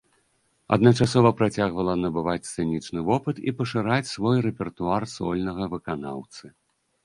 [0.77, 6.55] Адначасова працягвала набываць сцэнічны вопыт і пашыраць свой рэпертуар сольнага выканаўцы.